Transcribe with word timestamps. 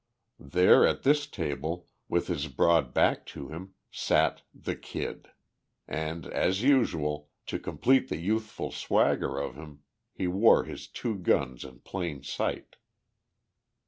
There, 0.49 0.87
at 0.87 1.03
this 1.03 1.27
table, 1.27 1.87
with 2.09 2.25
his 2.25 2.47
broad 2.47 2.91
back 2.91 3.23
to 3.27 3.49
him, 3.49 3.75
sat 3.91 4.41
the 4.51 4.75
Kid. 4.75 5.29
And 5.87 6.25
as 6.25 6.63
usual, 6.63 7.29
to 7.45 7.59
complete 7.59 8.09
the 8.09 8.17
youthful 8.17 8.71
swagger 8.71 9.37
of 9.37 9.53
him, 9.53 9.83
he 10.11 10.25
wore 10.25 10.63
his 10.63 10.87
two 10.87 11.13
guns 11.19 11.63
in 11.63 11.81
plain 11.81 12.23
sight. 12.23 12.77